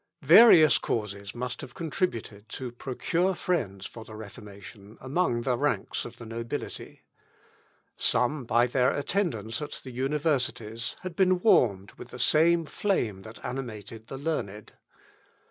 [0.25, 6.17] Various causes must have contributed to procure friends for the Reformation among the ranks of
[6.17, 7.03] the nobility.
[7.97, 13.45] Some, by their attendance at the universities, had been warmed with the same flame that
[13.45, 14.71] animated the learned.